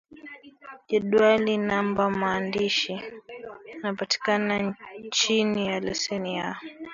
[0.89, 3.01] Jedwali Namba Maandishi
[3.73, 4.75] yanapatikana
[5.11, 6.55] chini ya leseni ya